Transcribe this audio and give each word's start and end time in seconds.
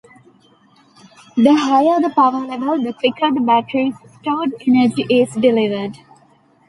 The 1.37 1.53
higher 1.53 2.01
the 2.01 2.09
power 2.09 2.43
level, 2.43 2.81
the 2.83 2.91
quicker 2.91 3.29
the 3.31 3.39
battery's 3.39 3.93
stored 4.19 4.49
energy 4.65 5.05
is 5.11 5.31
delivered. 5.35 5.97